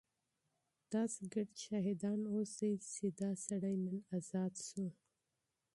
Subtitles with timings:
[0.91, 4.87] تاسو ټول شاهدان اوسئ چې دا سړی نن ازاد شو.